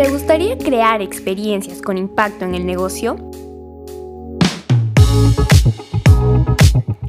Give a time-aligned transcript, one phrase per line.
[0.00, 3.16] ¿Te gustaría crear experiencias con impacto en el negocio?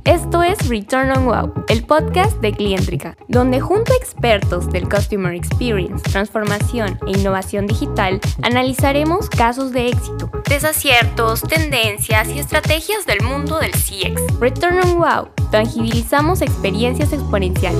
[0.03, 5.33] Esto es Return on Wow, el podcast de Clientrica, donde junto a expertos del Customer
[5.33, 13.59] Experience, transformación e innovación digital, analizaremos casos de éxito, desaciertos, tendencias y estrategias del mundo
[13.59, 14.37] del CX.
[14.41, 17.79] Return on Wow, tangibilizamos experiencias exponenciales.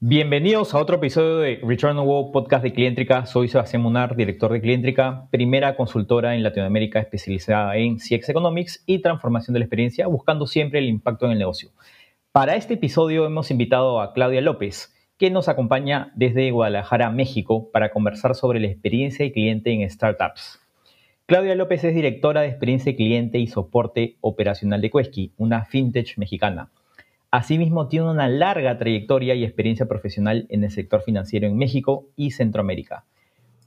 [0.00, 3.26] Bienvenidos a otro episodio de Return on Wow Podcast de Clientrica.
[3.26, 9.00] Soy Sebastián Munar, director de Clientrica, primera consultora en Latinoamérica especializada en CX Economics y
[9.00, 11.70] transformación de la experiencia, buscando siempre el impacto en el negocio.
[12.30, 17.90] Para este episodio hemos invitado a Claudia López, que nos acompaña desde Guadalajara, México, para
[17.90, 20.60] conversar sobre la experiencia de cliente en startups.
[21.26, 26.16] Claudia López es directora de experiencia de cliente y soporte operacional de Quesky, una fintech
[26.18, 26.70] mexicana.
[27.30, 32.30] Asimismo, tiene una larga trayectoria y experiencia profesional en el sector financiero en México y
[32.30, 33.04] Centroamérica.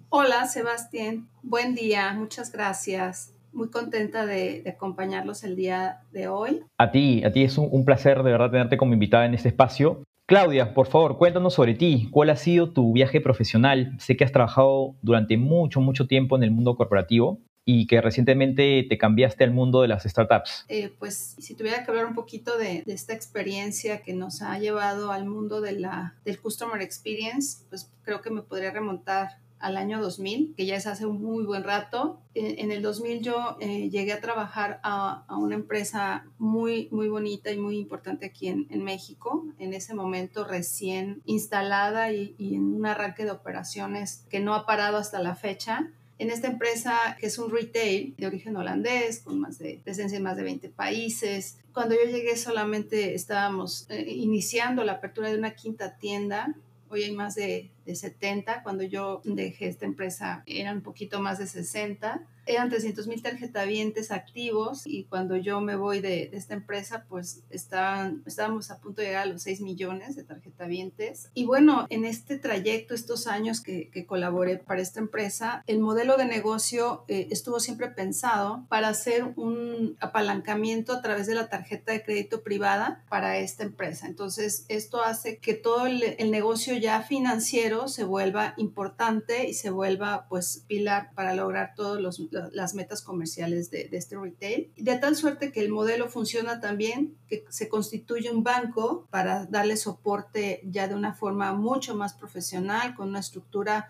[0.10, 1.28] Hola, Sebastián.
[1.44, 2.12] Buen día.
[2.14, 3.36] Muchas gracias.
[3.54, 6.62] Muy contenta de, acompañarlos el día de hoy.
[6.80, 10.04] A ti, a ti es un, placer de verdad tenerte como invitada en este espacio.
[10.26, 12.08] Claudia, por favor, cuéntanos sobre ti.
[12.10, 13.94] ¿Cuál ha sido tu viaje profesional?
[14.00, 18.86] Sé que has trabajado durante mucho, mucho tiempo en el mundo corporativo y que recientemente
[18.88, 20.66] te cambiaste al mundo de las startups.
[20.68, 25.12] Eh, pues si tuviera que hablar un poquito de, esta experiencia que nos ha llevado
[25.12, 30.02] al mundo de la, del Customer Experience, pues creo que me podría remontar al año
[30.02, 32.20] 2000, que ya es hace un muy buen rato.
[32.34, 37.58] En, el 2000 yo eh, llegué a trabajar a, una empresa muy, muy bonita y
[37.60, 42.88] muy importante aquí en, en México, en ese momento recién instalada y, y en un
[42.88, 45.92] arranque de operaciones que no ha parado hasta la fecha
[46.22, 50.24] en esta empresa que es un retail de origen holandés, con más de presencia en
[50.24, 51.58] más de 20 países.
[51.74, 56.54] Cuando yo llegué solamente estábamos eh, iniciando la apertura de una quinta tienda.
[56.90, 58.64] Hoy hay más de, de 70.
[58.64, 64.12] Cuando yo dejé esta empresa eran un poquito más de 60 eran 300 mil tarjetavientes
[64.12, 69.08] activos y cuando yo me voy de, esta empresa, pues estaban, estábamos a punto de
[69.08, 71.30] llegar a los 6 millones de tarjetavientes.
[71.34, 76.18] Y bueno, en este trayecto, estos años que, que colaboré para esta empresa, el modelo
[76.18, 81.92] de negocio eh, estuvo siempre pensado para hacer un apalancamiento a través de la tarjeta
[81.92, 84.08] de crédito privada para esta empresa.
[84.08, 89.70] Entonces, esto hace que todo el, el negocio ya financiero se vuelva importante y se
[89.70, 94.72] vuelva pues pilar para lograr todos los las metas comerciales de, este retail.
[94.76, 99.78] De tal suerte que el modelo funciona también, que se constituye un banco para darle
[99.78, 103.90] soporte ya de una forma mucho más profesional, con una estructura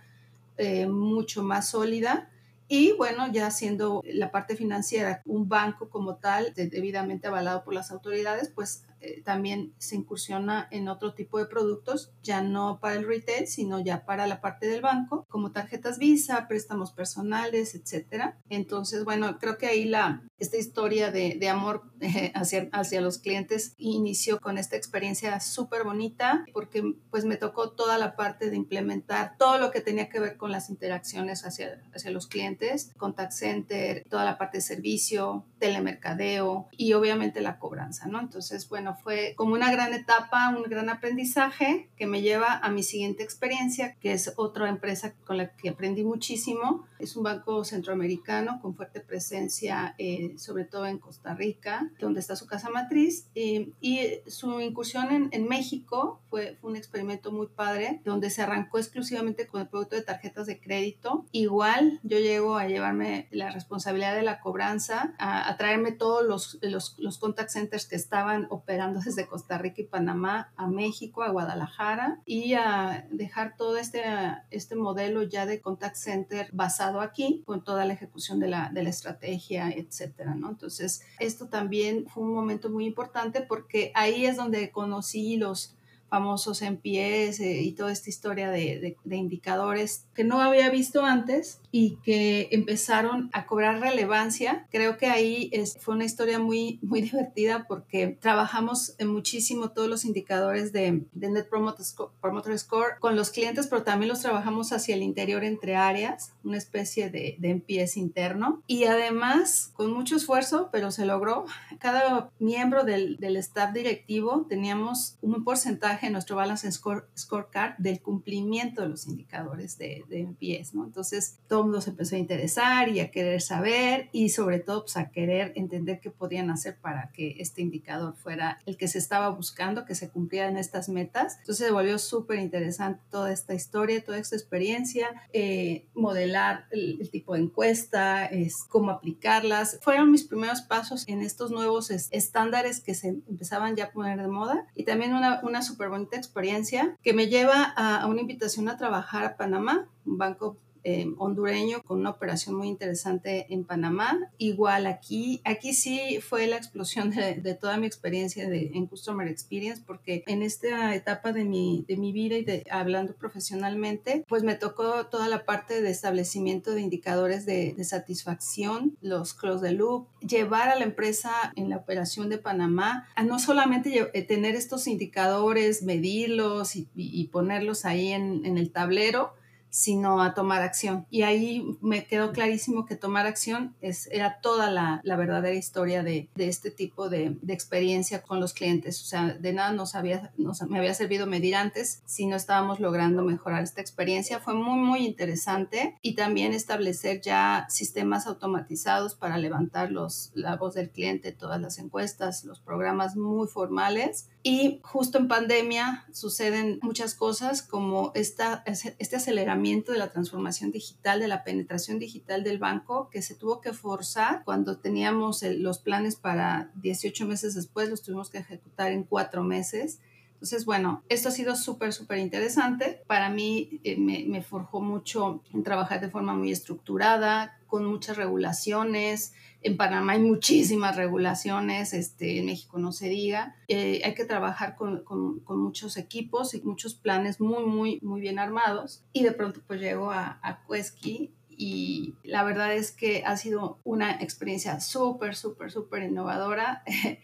[0.58, 2.30] eh, mucho más sólida.
[2.68, 7.92] Y bueno, ya siendo la parte financiera un banco como tal, debidamente avalado por las
[7.92, 13.08] autoridades, pues eh, también se incursiona en otro tipo de productos, ya no para el
[13.08, 18.38] retail, sino ya para la parte del banco, como tarjetas Visa, préstamos personales, etcétera.
[18.50, 23.18] Entonces, bueno, creo que ahí la, esta historia de, de amor eh, hacia, hacia los
[23.18, 28.56] clientes inició con esta experiencia súper bonita, porque pues me tocó toda la parte de
[28.56, 33.32] implementar todo lo que tenía que ver con las interacciones hacia, hacia los clientes, contact
[33.32, 38.20] center, toda la parte de servicio, telemercadeo y obviamente la cobranza, ¿no?
[38.20, 42.84] Entonces, bueno, fue como una gran etapa, un gran aprendizaje que me lleva a mi
[42.84, 46.86] siguiente experiencia, que es otra empresa con la que aprendí muchísimo.
[47.00, 52.36] Es un banco centroamericano con fuerte presencia, eh, sobre todo en Costa Rica, donde está
[52.36, 53.28] su casa matriz.
[53.34, 58.78] y su incursión en, en México fue, fue, un experimento muy padre, donde se arrancó
[58.78, 61.26] exclusivamente con el producto de tarjetas de crédito.
[61.32, 66.60] Igual yo llego a llevarme la responsabilidad de la cobranza, a, a traerme todos los,
[66.62, 71.30] los, los contact centers que estaban operando desde Costa Rica y Panamá a México, a
[71.30, 74.04] Guadalajara y a dejar todo este,
[74.50, 78.84] este modelo ya de contact center basado aquí con toda la ejecución de la, de
[78.84, 80.50] la estrategia, etcétera, ¿no?
[80.50, 85.76] Entonces, esto también fue un momento muy importante porque ahí es donde conocí los
[86.12, 91.60] famosos NPS eh, y toda esta historia de, de, indicadores que no había visto antes
[91.72, 94.68] y que empezaron a cobrar relevancia.
[94.72, 99.88] Creo que ahí es, fue una historia muy, muy divertida porque trabajamos en muchísimo todos
[99.88, 104.22] los indicadores de, de Net Promoter Score, Promoter Score, con los clientes, pero también los
[104.22, 108.62] trabajamos hacia el interior entre áreas, una especie de, de NPS interno.
[108.68, 111.46] Y además, con mucho esfuerzo, pero se logró,
[111.80, 118.02] cada miembro del, del staff directivo teníamos un porcentaje de nuestro balance score, scorecard del
[118.02, 120.86] cumplimiento de los indicadores de, de MPS, ¿no?
[120.86, 124.84] Entonces, todo el mundo se empezó a interesar y a querer saber y sobre todo
[124.84, 129.00] pues, a querer entender qué podían hacer para que este indicador fuera el que se
[129.00, 131.38] estaba buscando, que se cumplieran estas metas.
[131.40, 137.34] Entonces, se volvió súper interesante toda esta historia, toda esta experiencia, eh, modelar el, tipo
[137.34, 139.80] de encuesta, es, cómo aplicarlas.
[139.82, 144.28] Fueron mis primeros pasos en estos nuevos estándares que se empezaban ya a poner de
[144.28, 148.70] moda y también una, una súper bonita experiencia que me lleva a, a una invitación
[148.70, 154.18] a trabajar a Panamá, un banco eh, hondureño con una operación muy interesante en Panamá.
[154.40, 159.84] Igual aquí, aquí sí fue la explosión de, toda mi experiencia de, en Customer Experience
[159.86, 164.56] porque en esta etapa de mi, de mi vida y de, hablando profesionalmente, pues me
[164.56, 170.70] tocó toda la parte de establecimiento de indicadores de, satisfacción, los close the loop, llevar
[170.70, 175.84] a la empresa en la operación de Panamá a no solamente eh, tener estos indicadores,
[175.84, 179.34] medirlos y, ponerlos ahí en, en el tablero,
[179.72, 181.08] sino a tomar acción.
[181.10, 186.04] Y ahí me quedó clarísimo que tomar acción es, era toda la, la verdadera historia
[186.04, 189.02] de, de este tipo de, de, experiencia con los clientes.
[189.02, 192.82] O sea, de nada nos había, nos, me había servido medir antes si no estábamos
[192.82, 194.40] logrando mejorar esta experiencia.
[194.40, 200.74] Fue muy, muy interesante y también establecer ya sistemas automatizados para levantar los, la voz
[200.74, 207.16] del cliente, todas las encuestas, los programas muy formales y justo en pandemia suceden muchas
[207.16, 213.10] cosas como esta, este aceleramiento de la transformación digital, de la penetración digital del banco,
[213.12, 218.30] que se tuvo que forzar cuando teníamos los planes para 18 meses después, los tuvimos
[218.30, 220.00] que ejecutar en cuatro meses.
[220.42, 223.04] Entonces, bueno, esto ha sido súper, súper interesante.
[223.06, 229.34] Para mí eh, me, forjó mucho en trabajar de forma muy estructurada, con muchas regulaciones,
[229.62, 233.56] en Panamá hay muchísimas regulaciones, este, en México no se diga.
[233.68, 238.40] Eh, hay que trabajar con, con, muchos equipos y muchos planes muy, muy, muy bien
[238.40, 239.04] armados.
[239.14, 243.78] Y de pronto pues llego a, a Quesky y la verdad es que ha sido
[243.84, 246.82] una experiencia súper, súper, súper innovadora.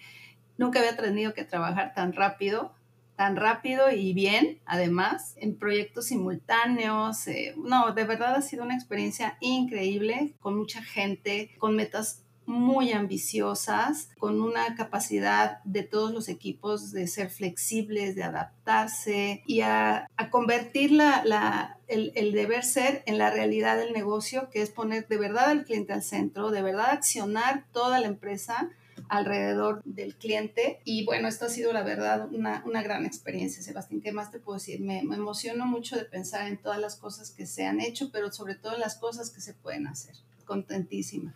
[0.59, 2.76] Nunca había tenido que trabajar tan rápido
[3.17, 7.27] tan rápido y bien, además, en proyectos simultáneos.
[7.27, 12.93] Eh, no, de verdad ha sido una experiencia increíble, con mucha gente, con metas muy
[12.93, 20.07] ambiciosas, con una capacidad de todos los equipos de ser flexibles, de adaptarse y a,
[20.29, 25.17] convertir la, el, el, deber ser en la realidad del negocio, que es poner de
[25.17, 28.69] verdad al cliente al centro, de verdad accionar toda la empresa
[29.09, 30.79] alrededor del cliente.
[30.83, 34.01] Y bueno, esto ha sido la verdad una, una gran experiencia, Sebastián.
[34.01, 34.81] ¿Qué más te puedo decir?
[34.81, 38.31] Me, me, emociono mucho de pensar en todas las cosas que se han hecho, pero
[38.31, 40.15] sobre todo las cosas que se pueden hacer.
[40.45, 41.35] Contentísima.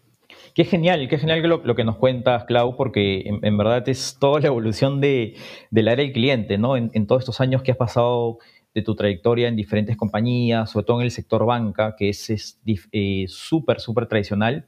[0.56, 4.40] Qué genial, qué genial lo, lo que nos cuentas, Clau, porque en, verdad es toda
[4.40, 5.36] la evolución de,
[5.70, 6.78] del área del cliente, ¿no?
[6.78, 8.40] En, en, todos estos años que has pasado
[8.74, 13.26] de tu trayectoria en diferentes compañías, sobre todo en el sector banca, que es eh,
[13.28, 14.68] súper, es, súper tradicional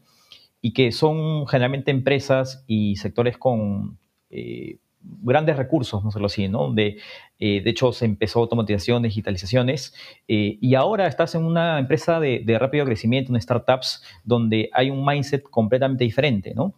[0.65, 3.99] y que son generalmente empresas y sectores con
[4.29, 6.59] eh, grandes recursos, no sé así, ¿no?
[6.59, 6.99] Donde,
[7.37, 9.93] eh, de hecho, se empezó automatización, digitalizaciones,
[10.29, 15.05] eh, y ahora estás en una empresa de, rápido crecimiento, en startups, donde hay un
[15.05, 16.75] mindset completamente diferente, ¿no?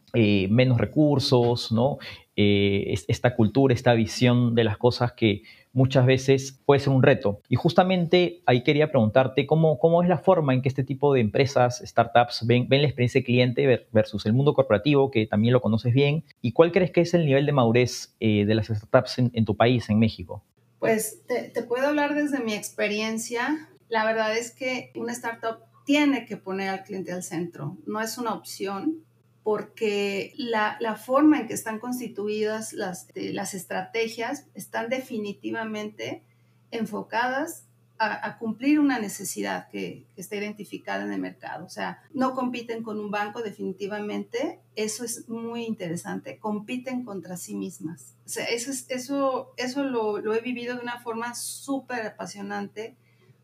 [0.50, 2.00] Menos recursos, ¿no?
[2.36, 5.44] Esta cultura, esta visión de las cosas que
[5.76, 7.42] muchas veces puede ser un reto.
[7.50, 11.22] Y justamente ahí quería preguntarte cómo, cómo es la forma en que este tipo de
[11.22, 15.62] empresas, startups, ven, ven la experiencia de cliente versus el mundo corporativo, que también lo
[15.62, 19.20] conoces bien, y cuál crees que es el nivel de madurez eh, de las startups
[19.20, 20.44] en, en, tu país, en México.
[20.80, 23.70] Pues te, te puedo hablar desde mi experiencia.
[23.90, 28.18] La verdad es que una startup tiene que poner al cliente al centro, no es
[28.18, 29.04] una opción
[29.46, 36.24] porque la, la, forma en que están constituidas las, eh, las estrategias están definitivamente
[36.72, 37.68] enfocadas
[38.00, 41.64] a, a cumplir una necesidad que, que, está identificada en el mercado.
[41.64, 47.54] O sea, no compiten con un banco definitivamente, eso es muy interesante, compiten contra sí
[47.54, 48.16] mismas.
[48.26, 52.96] O sea, eso, es, eso, eso lo, lo he vivido de una forma súper apasionante.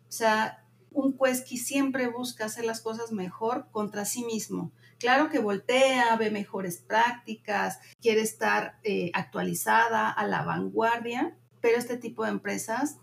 [0.09, 5.39] O sea, un Quesky siempre busca hacer las cosas mejor contra sí mismo Claro que
[5.39, 12.29] voltea, ve mejores prácticas, quiere estar eh, actualizada, a la vanguardia, pero este tipo de
[12.29, 12.97] empresas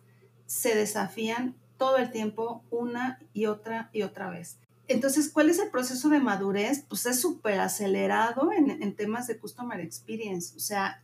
[0.47, 4.59] se desafían todo el tiempo una y otra y otra vez.
[4.87, 6.85] Entonces, ¿cuál es el proceso de madurez?
[6.89, 10.55] Pues es súper acelerado en, en temas de Customer Experience.
[10.57, 11.03] O sea,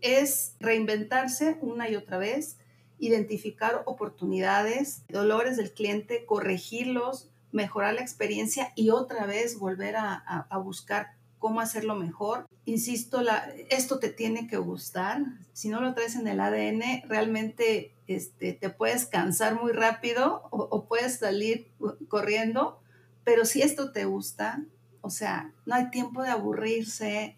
[0.00, 2.56] es reinventarse una y otra vez,
[2.98, 10.58] identificar oportunidades, dolores del cliente, corregirlos, mejorar la experiencia y otra vez volver a, a,
[10.58, 12.46] buscar cómo hacerlo mejor.
[12.64, 13.22] Insisto,
[13.68, 15.22] esto te tiene que gustar.
[15.52, 20.68] Si no lo traes en el ADN, realmente este, te puedes cansar muy rápido o,
[20.70, 21.70] o puedes salir
[22.08, 22.80] corriendo,
[23.24, 24.64] pero si esto te gusta,
[25.00, 27.36] o sea, no hay tiempo de aburrirse,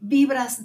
[0.00, 0.62] vibras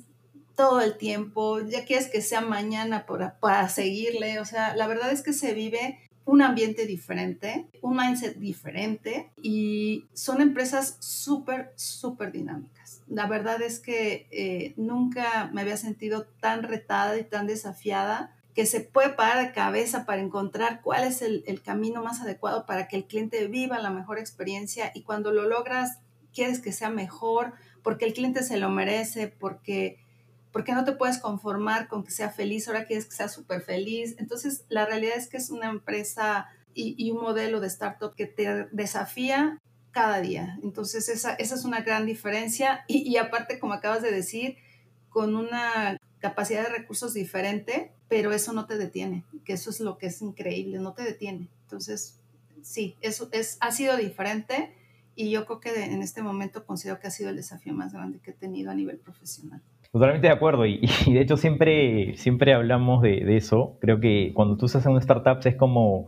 [0.56, 5.12] todo el tiempo, ya quieres que sea mañana para, para seguirle, o sea, la verdad
[5.12, 12.32] es que se vive un ambiente diferente, un mindset diferente y son empresas súper, súper
[12.32, 13.02] dinámicas.
[13.08, 18.66] La verdad es que eh, nunca me había sentido tan retada y tan desafiada que
[18.66, 22.88] se puede parar de cabeza para encontrar cuál es el, el camino más adecuado para
[22.88, 26.00] que el cliente viva la mejor experiencia y cuando lo logras
[26.34, 29.98] quieres que sea mejor porque el cliente se lo merece, porque
[30.52, 34.16] porque no te puedes conformar con que sea feliz, ahora quieres que sea súper feliz.
[34.18, 38.68] Entonces, la realidad es que es una empresa y, un modelo de startup que te
[38.72, 39.60] desafía
[39.92, 40.58] cada día.
[40.64, 42.84] Entonces, esa, es una gran diferencia.
[42.88, 44.58] Y, aparte, como acabas de decir,
[45.10, 49.98] con una capacidad de recursos diferente, pero eso no te detiene, que eso es lo
[49.98, 51.50] que es increíble, no te detiene.
[51.64, 52.20] Entonces,
[52.62, 54.76] sí, eso es, ha sido diferente
[55.16, 58.20] y yo creo que en este momento considero que ha sido el desafío más grande
[58.20, 59.62] que he tenido a nivel profesional.
[59.92, 63.78] Totalmente de acuerdo y, de hecho siempre, siempre hablamos de, eso.
[63.82, 66.08] Creo que cuando tú estás en una startup es como,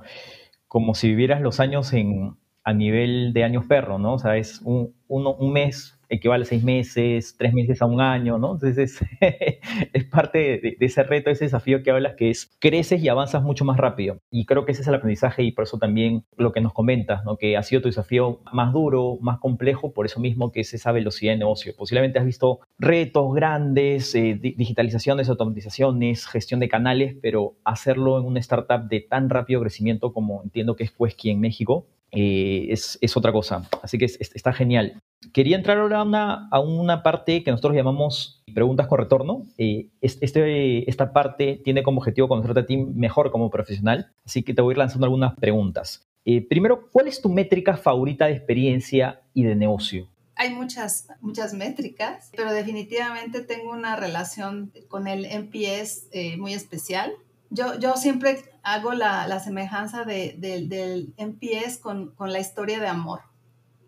[0.67, 4.13] como si vivieras los años en, a nivel de años perro, ¿no?
[4.13, 8.37] O sea, es un, un mes equivale a seis meses, tres meses a un año,
[8.37, 8.53] ¿no?
[8.53, 8.99] Entonces
[9.93, 13.65] es, parte de, ese reto, ese desafío que hablas, que es creces y avanzas mucho
[13.65, 14.19] más rápido.
[14.29, 17.25] Y creo que ese es el aprendizaje y por eso también lo que nos comentas,
[17.25, 17.37] ¿no?
[17.37, 20.91] Que ha sido tu desafío más duro, más complejo, por eso mismo que es esa
[20.91, 21.73] velocidad de negocio.
[21.77, 28.39] Posiblemente has visto retos grandes, eh, digitalizaciones, automatizaciones, gestión de canales, pero hacerlo en una
[28.39, 33.17] startup de tan rápido crecimiento como entiendo que es Quesky en México, eh, es, es,
[33.17, 33.67] otra cosa.
[33.81, 34.99] Así que está genial.
[35.33, 39.47] Quería entrar ahora a una, a una, parte que nosotros llamamos preguntas con retorno.
[39.57, 44.53] Eh, este, esta parte tiene como objetivo conocerte a ti mejor como profesional, así que
[44.53, 46.07] te voy a ir lanzando algunas preguntas.
[46.25, 50.07] Eh, primero, ¿cuál es tu métrica favorita de experiencia y de negocio?
[50.35, 57.13] Hay muchas, muchas métricas, pero definitivamente tengo una relación con el NPS muy especial
[57.53, 62.87] yo, yo siempre hago la, la semejanza de, del MPS con, con, la historia de
[62.87, 63.21] amor,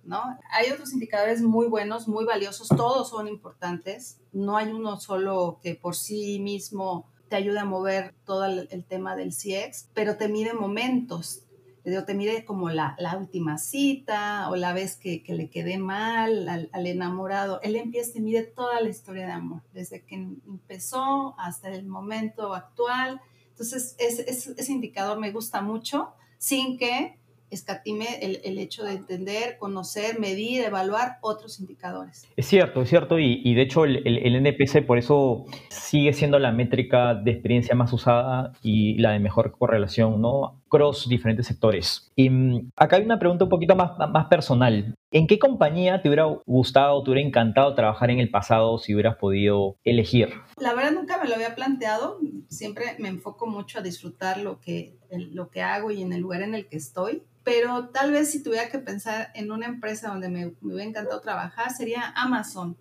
[0.04, 0.22] ¿no?
[0.52, 5.76] Hay otros indicadores muy buenos, muy valiosos, todos son importantes, no hay uno solo que
[5.76, 10.54] por sí mismo te ayude a mover todo el, tema del CX, pero te mide
[10.54, 11.42] momentos,
[11.84, 16.48] te mide como la, la, última cita o la vez que, que le quedé mal
[16.50, 17.60] al, al, enamorado.
[17.62, 22.54] El MPS te mide toda la historia de amor, desde que empezó hasta el momento
[22.54, 23.22] actual
[23.56, 27.18] entonces, ese indicador me gusta mucho sin que
[27.50, 32.28] escatime el, el, hecho de entender, conocer, medir, evaluar otros indicadores.
[32.36, 36.38] Es cierto, es cierto, y, y de hecho el, el, NPC por eso sigue siendo
[36.38, 40.62] la métrica de experiencia más usada y la de mejor correlación, ¿no?
[40.76, 42.12] Cross diferentes sectores.
[42.18, 44.94] Y mm, acá hay una pregunta un poquito más, más personal.
[45.12, 49.16] ¿En qué compañía te hubiera gustado, te hubiera encantado trabajar en el pasado si hubieras
[49.16, 50.34] podido elegir?
[50.58, 54.98] La verdad nunca me lo había planteado, siempre me enfoco mucho a disfrutar lo que,
[55.32, 58.42] lo que hago y en el lugar en el que estoy pero tal vez si
[58.42, 62.76] tuviera que pensar en una empresa donde me, me hubiera encantado trabajar, sería Amazon.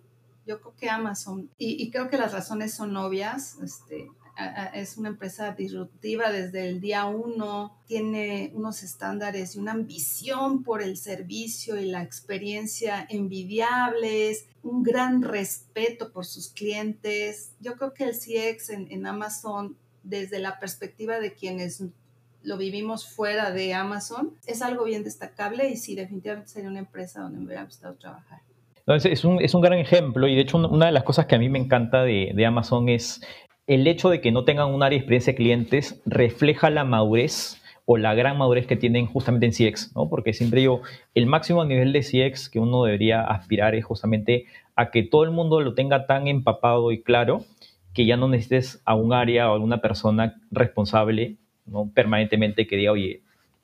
[0.47, 4.09] Yo creo que Amazon, y, y creo que las razones son obvias, este,
[4.73, 10.81] es una empresa disruptiva desde el día uno, tiene unos estándares y una ambición por
[10.81, 17.53] el servicio y la experiencia envidiables, un gran respeto por sus clientes.
[17.61, 21.83] Yo creo que el CX en, Amazon, desde la perspectiva de quienes
[22.43, 27.21] lo vivimos fuera de Amazon, es algo bien destacable y sí, definitivamente sería una empresa
[27.21, 28.41] donde me hubiera gustado trabajar.
[28.87, 31.39] es, un, es, un, gran ejemplo y de hecho una de las cosas que a
[31.39, 33.21] mí me encanta de, de Amazon es
[33.67, 37.61] el hecho de que no tengan un área de experiencia de clientes refleja la madurez
[37.85, 40.09] o la gran madurez que tienen justamente en CX, ¿no?
[40.09, 40.81] Porque siempre yo,
[41.13, 44.45] el máximo nivel de CX que uno debería aspirar es justamente
[44.75, 47.45] a que todo el mundo lo tenga tan empapado y claro
[47.93, 51.89] que ya no necesites a un área o a alguna persona responsable ¿no?
[51.93, 53.21] permanentemente que diga, oye,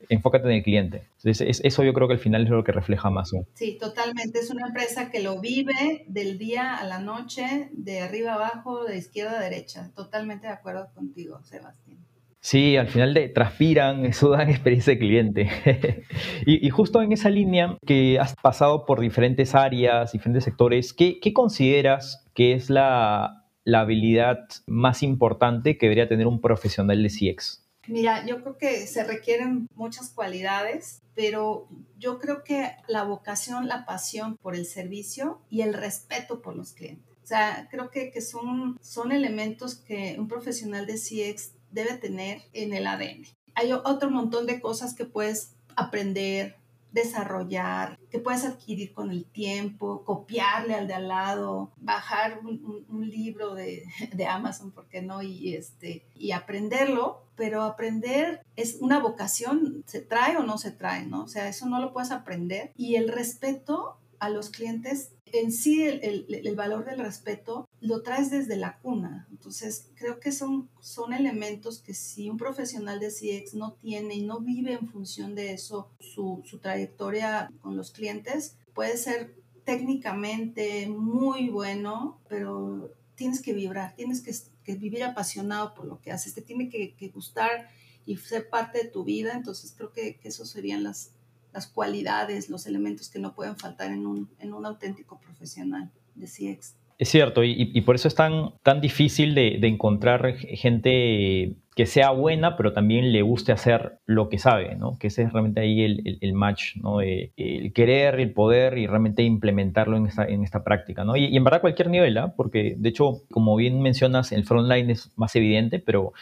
[0.09, 1.07] enfócate en el cliente.
[1.17, 3.45] Entonces, eso yo creo que al final es lo que refleja Amazon.
[3.53, 4.39] Sí, totalmente.
[4.39, 8.97] Es una empresa que lo vive del día a la noche, de arriba abajo, de
[8.97, 9.91] izquierda a derecha.
[9.95, 11.97] Totalmente de acuerdo contigo, Sebastián.
[12.43, 15.49] Sí, al final de, transpiran, eso dan experiencia de cliente.
[16.45, 21.33] y, justo en esa línea que has pasado por diferentes áreas, diferentes sectores, ¿qué, qué
[21.33, 27.60] consideras que es la, la habilidad más importante que debería tener un profesional de CX?
[27.87, 33.85] Mira, yo creo que se requieren muchas cualidades, pero yo creo que la vocación, la
[33.85, 37.05] pasión por el servicio y el respeto por los clientes.
[37.23, 42.41] O sea, creo que, que son, son elementos que un profesional de CX debe tener
[42.53, 43.25] en el ADN.
[43.55, 46.57] Hay otro montón de cosas que puedes aprender,
[46.91, 53.55] desarrollar, que puedes adquirir con el tiempo, copiarle al de al lado, bajar un, libro
[53.55, 53.83] de,
[54.13, 55.21] de, Amazon, ¿por qué no?
[55.21, 61.05] Y, este, y aprenderlo, pero aprender es una vocación, se trae o no se trae,
[61.05, 61.23] ¿no?
[61.23, 62.71] O sea, eso no lo puedes aprender.
[62.75, 68.29] Y el respeto a los clientes en sí el, el, valor del respeto lo traes
[68.29, 69.27] desde la cuna.
[69.31, 74.21] Entonces, creo que son, son elementos que si un profesional de CX no tiene y
[74.21, 80.87] no vive en función de eso su, su trayectoria con los clientes, puede ser técnicamente
[80.87, 86.43] muy bueno, pero tienes que vibrar, tienes que, vivir apasionado por lo que haces, te
[86.43, 87.69] tiene que, que, gustar
[88.05, 89.33] y ser parte de tu vida.
[89.33, 91.11] Entonces, creo que, que esos serían las,
[91.53, 96.27] las cualidades, los elementos que no pueden faltar en un, en un auténtico profesional de
[96.27, 96.75] CX.
[97.01, 101.87] Es cierto, y, y, por eso es tan, tan difícil de, de, encontrar gente que
[101.87, 104.99] sea buena, pero también le guste hacer lo que sabe, ¿no?
[104.99, 107.01] Que ese es realmente ahí el, el, match, ¿no?
[107.01, 111.15] el querer, el poder y realmente implementarlo en esta, en esta práctica, ¿no?
[111.15, 112.35] Y, y en verdad cualquier nivel, ¿ah?
[112.37, 116.13] Porque de hecho, como bien mencionas, el frontline es más evidente, pero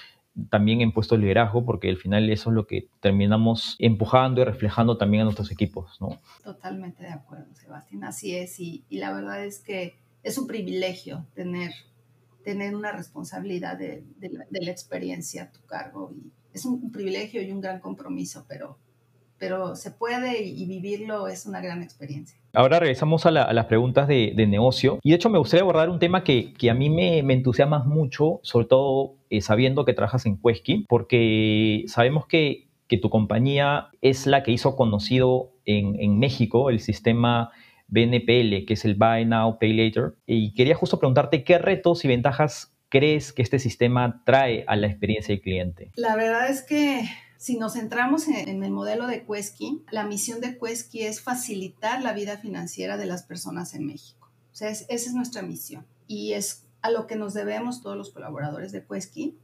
[0.49, 4.45] también en puestos de liderazgo, porque al final eso es lo que terminamos empujando y
[4.45, 6.19] reflejando también a nuestros equipos, ¿no?
[6.43, 11.71] Totalmente de acuerdo, Sebastián, así es, y, la verdad es que es un privilegio tener,
[12.43, 17.51] tener una responsabilidad de, de la experiencia a tu cargo, y es un privilegio y
[17.51, 18.77] un gran compromiso, pero
[19.39, 22.37] pero se puede y vivirlo es una gran experiencia.
[22.53, 25.61] Ahora regresamos a, la, a las preguntas de, de, negocio y de hecho me gustaría
[25.61, 29.85] abordar un tema que, que a mí me, me, entusiasma mucho, sobre todo eh, sabiendo
[29.85, 35.51] que trabajas en Quesky, porque sabemos que, que, tu compañía es la que hizo conocido
[35.65, 37.51] en, en México el sistema
[37.87, 40.15] BNPL, que es el Buy Now, Pay Later.
[40.25, 44.87] Y quería justo preguntarte qué retos y ventajas crees que este sistema trae a la
[44.87, 45.91] experiencia del cliente.
[45.95, 47.01] La verdad es que
[47.39, 52.11] si nos centramos en, el modelo de Quesky, la misión de Quesky es facilitar la
[52.11, 54.29] vida financiera de las personas en México.
[54.51, 57.95] O sea, es, esa es nuestra misión y es a lo que nos debemos todos
[57.95, 59.37] los colaboradores de Quesky.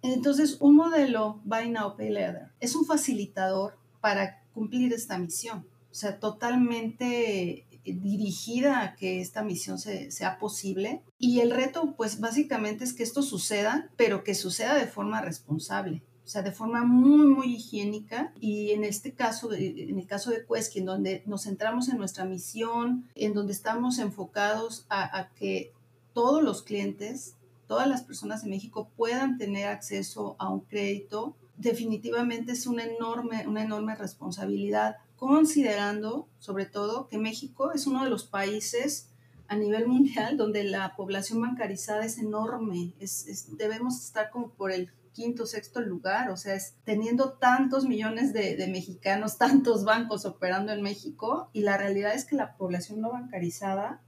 [0.00, 5.66] Entonces, un modelo Buy Now, Pay Later es un facilitador para cumplir esta misión.
[5.90, 11.02] O sea, totalmente dirigida a que esta misión se, sea posible.
[11.18, 16.02] Y el reto, pues básicamente es que esto suceda, pero que suceda de forma responsable
[16.24, 18.32] o sea, de forma muy, muy higiénica.
[18.40, 22.24] Y en este caso, en el caso de Quesky, en donde nos centramos en nuestra
[22.24, 25.72] misión, en donde estamos enfocados a, a que
[26.12, 27.34] todos los clientes,
[27.66, 33.46] todas las personas de México puedan tener acceso a un crédito, definitivamente es una enorme,
[33.46, 39.08] una enorme responsabilidad, considerando sobre todo que México es uno de los países
[39.48, 42.94] a nivel mundial donde la población bancarizada es enorme.
[43.00, 47.84] Es, es, debemos estar como por el quinto, sexto lugar, o sea, es teniendo tantos
[47.86, 52.56] millones de, de, mexicanos, tantos bancos operando en México, y la realidad es que la
[52.56, 54.02] población no bancarizada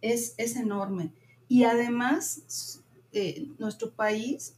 [0.00, 1.12] es, es enorme.
[1.48, 4.56] Y además, eh, nuestro país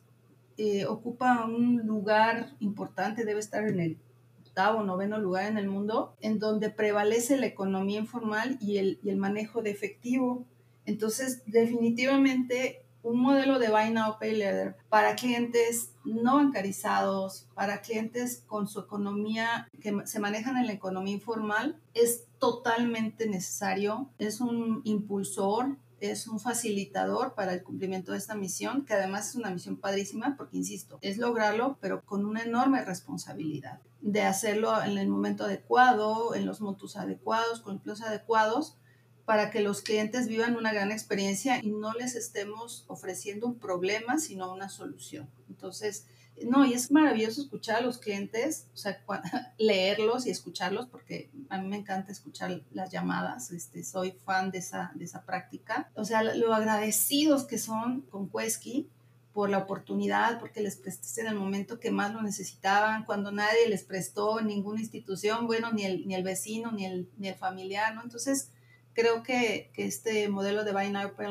[0.57, 3.99] eh, ocupa un lugar importante, debe estar en el
[4.41, 9.11] octavo, noveno lugar en el mundo, en donde prevalece la economía informal y el, y
[9.11, 10.47] el manejo de efectivo.
[10.85, 18.45] Entonces, definitivamente un modelo de Buy Now Pay Later para clientes no bancarizados, para clientes
[18.47, 24.11] con su economía que se manejan en la economía informal, es totalmente necesario.
[24.19, 29.37] Es un impulsor, es un facilitador para el cumplimiento de esta misión, que además es
[29.37, 34.99] una misión padrísima porque, insisto, es lograrlo, pero con una enorme responsabilidad de hacerlo en
[34.99, 38.77] el momento adecuado, en los montos adecuados, con los adecuados,
[39.29, 44.19] para que los clientes vivan una gran experiencia y no les estemos ofreciendo un problema,
[44.19, 45.29] sino una solución.
[45.51, 46.07] Entonces,
[46.47, 49.05] no, y es maravilloso escuchar a los clientes, o sea,
[49.59, 54.61] leerlos y escucharlos, porque a mí me encanta escuchar las llamadas, este, soy fan de
[54.61, 55.91] esa, de esa práctica.
[55.95, 58.89] O sea, lo agradecidos que son con Quesky
[59.35, 63.69] por la oportunidad, porque les prestaste en el momento que más lo necesitaban, cuando nadie
[63.69, 67.95] les prestó, ninguna institución, bueno, ni el, ni el vecino, ni el, ni el familiar,
[67.95, 68.03] ¿no?
[68.03, 68.53] Entonces,
[68.99, 71.29] creo que, este modelo de Buy Now Pay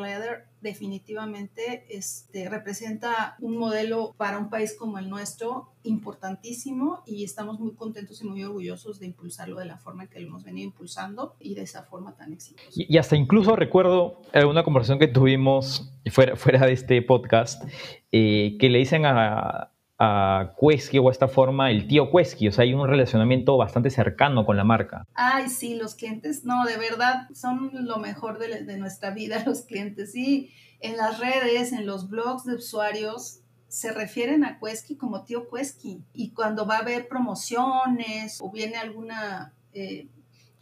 [0.62, 7.74] definitivamente este, representa un modelo para un país como el nuestro importantísimo y estamos muy
[7.76, 11.36] contentos y muy orgullosos de impulsarlo de la forma en que lo hemos venido impulsando
[11.40, 12.70] y de esa forma tan exitosa.
[12.74, 17.62] Y, hasta incluso recuerdo alguna conversación que tuvimos fuera, fuera de este podcast
[18.14, 22.52] eh, que le dicen a, a Quesky o a esta forma el tío Quesky, o
[22.52, 25.06] sea, hay un relacionamiento bastante cercano con la marca.
[25.14, 30.12] Ay, sí, los clientes, no, de verdad, son lo mejor de, nuestra vida, los clientes,
[30.12, 35.50] sí, en las redes, en los blogs de usuarios, se refieren a Quesky como tío
[35.50, 36.02] Quesky.
[36.14, 40.08] Y cuando va a haber promociones o viene alguna, eh,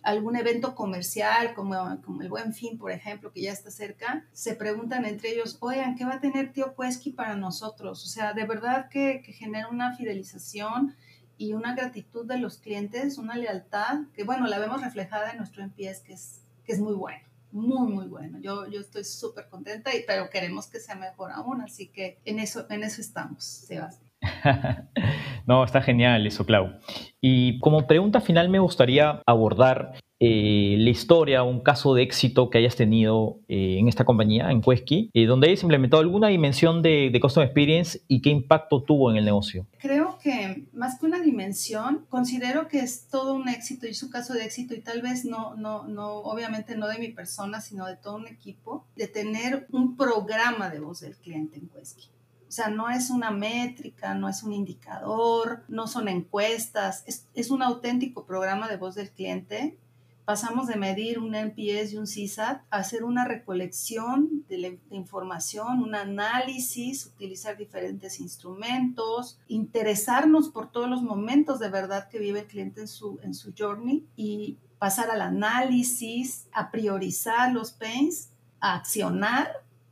[0.05, 4.55] algún evento comercial como, como el Buen Fin, por ejemplo, que ya está cerca, se
[4.55, 8.03] preguntan entre ellos, oigan, ¿qué va a tener tío Quesky para nosotros?
[8.03, 10.95] O sea, de verdad que, que genera una fidelización
[11.37, 15.63] y una gratitud de los clientes, una lealtad que, bueno, la vemos reflejada en nuestro
[15.63, 18.37] NPS, que es, que es muy bueno muy, muy bueno.
[18.41, 22.39] Yo, yo estoy súper contenta, y, pero queremos que sea mejor aún, así que en
[22.39, 24.04] eso, en eso estamos, Sebastián.
[25.47, 26.73] no, está genial eso, Clau.
[27.21, 32.57] Y como pregunta final me gustaría abordar eh, la historia, un caso de éxito que
[32.57, 37.09] hayas tenido eh, en esta compañía, en Quesky, eh, donde hayas implementado alguna dimensión de,
[37.11, 39.67] de Customer Experience y qué impacto tuvo en el negocio.
[39.79, 44.09] Creo que más que una dimensión, considero que es todo un éxito y es un
[44.09, 47.85] caso de éxito y tal vez no, no, no, obviamente no de mi persona, sino
[47.85, 52.14] de todo un equipo, de tener un programa de voz del cliente en Quesky.
[52.55, 57.61] Sea, no es una métrica, no es un indicador, no son encuestas, es, es un
[57.61, 59.77] auténtico programa de voz del cliente.
[60.23, 65.95] Pasamos de medir un NPS y un CSAT a hacer una recolección de, información, un
[65.95, 72.79] análisis, utilizar diferentes instrumentos, interesarnos por todos los momentos de verdad que vive el cliente
[72.79, 78.29] en su, en su journey y pasar al análisis, a priorizar los pains,
[78.61, 79.49] a accionar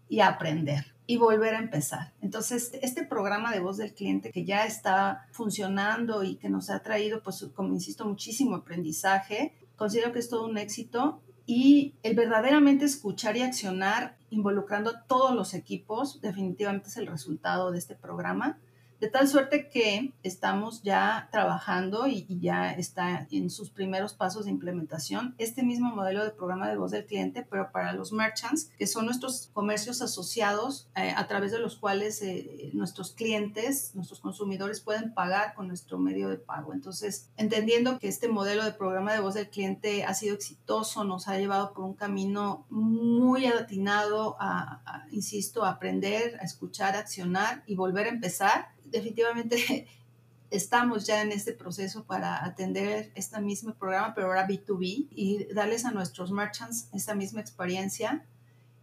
[0.08, 2.14] y a aprender y volver a empezar.
[2.22, 6.82] Entonces, este programa de voz del cliente que ya está funcionando y que nos ha
[6.82, 12.86] traído, pues, como insisto, muchísimo aprendizaje, Considero que es todo un éxito y el verdaderamente
[12.86, 18.60] escuchar y accionar involucrando a todos los equipos definitivamente es el resultado de este programa.
[19.04, 24.52] De tal suerte que estamos ya trabajando y, ya está en sus primeros pasos de
[24.52, 28.88] implementación este mismo modelo de programa de voz del cliente, pero para los merchants, que
[28.88, 34.80] son nuestros comercios asociados eh, a través de los cuales eh, nuestros clientes, nuestros consumidores
[34.80, 36.74] pueden pagar con nuestro medio de pago.
[36.74, 41.28] Entonces, entendiendo que este modelo de programa de voz del cliente ha sido exitoso, nos
[41.28, 47.00] ha llevado por un camino muy atinado a, a insisto, a aprender, a escuchar, a
[47.00, 49.88] accionar y volver a empezar definitivamente
[50.52, 55.84] estamos ya en este proceso para atender este mismo programa, pero ahora B2B, y darles
[55.86, 58.26] a nuestros merchants esta misma experiencia.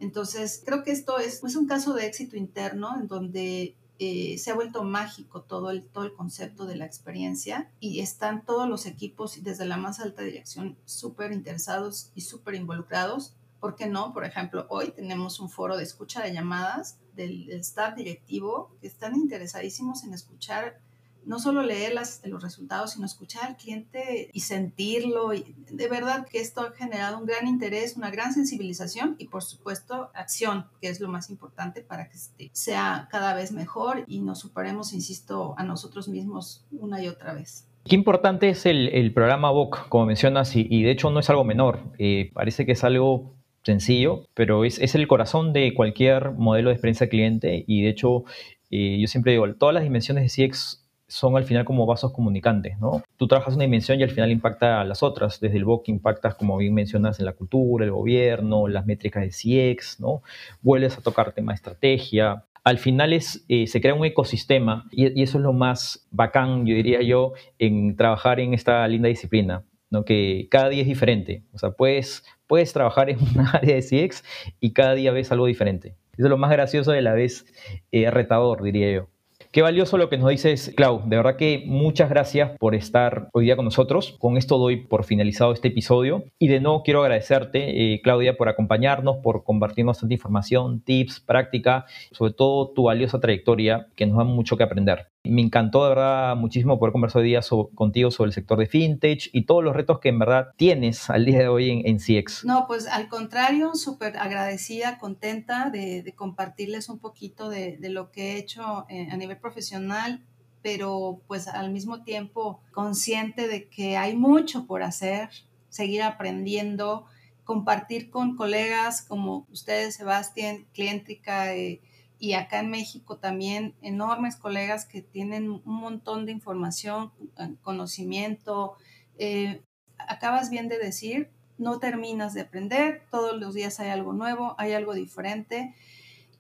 [0.01, 4.55] Entonces, creo que esto es, un caso de éxito interno en donde eh, se ha
[4.55, 9.43] vuelto mágico todo el, todo el concepto de la experiencia y están todos los equipos
[9.43, 13.35] desde la más alta dirección súper interesados y súper involucrados.
[13.61, 14.13] ¿Por qué no?
[14.13, 19.15] Por ejemplo, hoy tenemos un foro de escucha de llamadas del, staff directivo que están
[19.15, 20.81] interesadísimos en escuchar,
[21.27, 25.35] no solo leer las, los resultados, sino escuchar al cliente y sentirlo.
[25.35, 29.43] Y de verdad que esto ha generado un gran interés, una gran sensibilización y por
[29.43, 34.21] supuesto acción, que es lo más importante para que este sea cada vez mejor y
[34.21, 37.67] nos superemos, insisto, a nosotros mismos una y otra vez.
[37.85, 41.31] Qué importante es el, el programa VOC, como mencionas, y, y, de hecho no es
[41.31, 41.81] algo menor.
[41.99, 46.75] Eh, parece que es algo sencillo, pero es, es, el corazón de cualquier modelo de
[46.75, 48.25] experiencia cliente y de hecho
[48.71, 52.79] eh, yo siempre digo, todas las dimensiones de CX son al final como vasos comunicantes,
[52.79, 53.03] ¿no?
[53.17, 56.37] Tú trabajas una dimensión y al final impacta a las otras, desde el BOC impactas,
[56.37, 59.31] como bien mencionas, en la cultura, el gobierno, las métricas de
[59.75, 60.23] CX, ¿no?
[60.63, 65.19] Vuelves a tocar tema de estrategia, al final es, eh, se crea un ecosistema y,
[65.19, 69.65] y, eso es lo más bacán, yo diría yo, en trabajar en esta linda disciplina,
[69.91, 70.05] ¿no?
[70.05, 71.43] que cada día es diferente.
[71.53, 74.25] O sea, puedes, puedes trabajar en un área de CX
[74.61, 75.95] y cada día ves algo diferente.
[76.17, 77.47] Eso es lo más gracioso de la vez
[77.93, 79.09] eh, retador, diría yo.
[79.53, 81.03] Qué valioso lo que nos dices, Clau.
[81.07, 84.17] De verdad que muchas gracias por estar hoy día con nosotros.
[84.21, 86.23] Con esto doy por finalizado este episodio.
[86.39, 91.87] Y de nuevo quiero agradecerte, eh, Claudia, por acompañarnos, por compartirnos tanta información, tips, práctica,
[92.13, 95.09] sobre todo tu valiosa trayectoria, que nos da mucho que aprender.
[95.25, 97.41] Me encantó de verdad muchísimo poder conversar hoy día
[97.75, 101.27] contigo sobre el sector de fintech y todos los retos que en verdad tienes al
[101.27, 102.47] día de hoy en, en CX.
[102.47, 108.33] No, pues al contrario, súper agradecida, contenta de, compartirles un poquito de, de lo que
[108.33, 110.25] he hecho eh, a nivel profesional,
[110.63, 115.29] pero pues al mismo tiempo consciente de que hay mucho por hacer,
[115.69, 117.05] seguir aprendiendo,
[117.45, 121.83] compartir con colegas como ustedes, Sebastián, Clientrica, eh,
[122.21, 128.75] y acá en México también enormes colegas que tienen un montón de información, eh, conocimiento.
[129.19, 129.63] Eh,
[129.99, 134.73] acabas bien de decir, no terminas de aprender, todos los días hay algo nuevo, hay
[134.73, 135.75] algo diferente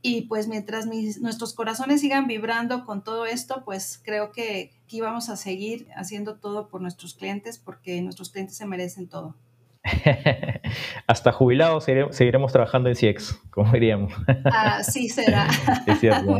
[0.02, 5.28] Y pues mientras nuestros corazones sigan vibrando con todo esto, pues creo que aquí vamos
[5.28, 9.36] a seguir haciendo todo por nuestros clientes porque nuestros clientes se merecen todo.
[11.06, 14.12] Hasta jubilados seguiremos, trabajando en CX, como diríamos.
[14.44, 15.48] Así será.
[15.86, 16.38] es cierto.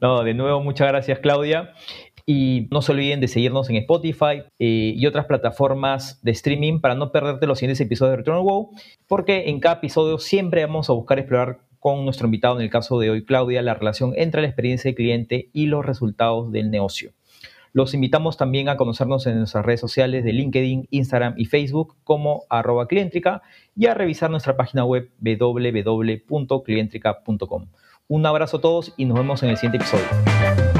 [0.00, 1.72] No, de nuevo, muchas gracias, Claudia.
[2.26, 6.94] Y no se olviden de seguirnos en Spotify eh, y otras plataformas de streaming para
[6.94, 8.70] no perderte los siguientes episodios de Return Wow,
[9.08, 13.00] porque en cada episodio siempre vamos a buscar explorar con nuestro invitado, en el caso
[13.00, 17.12] de hoy, Claudia, la relación entre la experiencia del cliente y los resultados del negocio.
[17.72, 22.42] Los invitamos también a conocernos en nuestras redes sociales de LinkedIn, Instagram y Facebook como
[22.48, 23.42] arroba clientrica
[23.76, 27.66] y a revisar nuestra página web www.clientrica.com.
[28.08, 30.79] Un abrazo a todos y nos vemos en el siguiente episodio.